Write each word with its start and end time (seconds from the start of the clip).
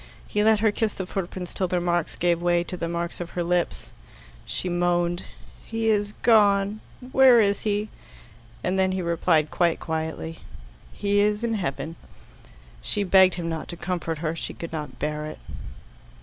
He 0.27 0.43
let 0.43 0.61
her 0.61 0.71
kiss 0.71 0.95
the 0.95 1.05
footprints 1.05 1.53
till 1.53 1.67
their 1.67 1.79
marks 1.79 2.15
gave 2.15 2.41
way 2.41 2.63
to 2.63 2.75
the 2.75 2.87
marks 2.89 3.21
of 3.21 3.29
her 3.37 3.43
lips. 3.43 3.91
She 4.47 4.67
moaned. 4.67 5.25
"He 5.63 5.89
is 5.89 6.13
gone 6.23 6.81
where 7.11 7.39
is 7.39 7.59
he?" 7.59 7.87
and 8.63 8.79
then 8.79 8.93
he 8.93 9.01
replied 9.03 9.51
quite 9.51 9.79
quietly, 9.79 10.39
"He 10.91 11.19
is 11.19 11.43
in 11.43 11.53
heaven." 11.53 11.97
She 12.81 13.03
begged 13.03 13.35
him 13.35 13.47
not 13.47 13.67
to 13.67 13.77
comfort 13.77 14.17
her; 14.25 14.35
she 14.35 14.55
could 14.55 14.71
not 14.73 14.97
bear 14.97 15.27
it. 15.27 15.37